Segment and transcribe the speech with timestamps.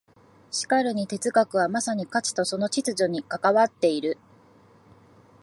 [0.49, 4.17] しかるに哲学はまさに価値とその秩序に関わっている。